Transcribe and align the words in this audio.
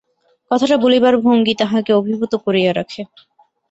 কথাটা 0.51 0.75
বলিবার 0.77 1.15
ভঙ্গি 1.23 1.53
তাহাকে 1.61 1.91
অভিভূত 1.93 2.33
করিয়া 2.45 2.71
রাখে। 2.73 3.01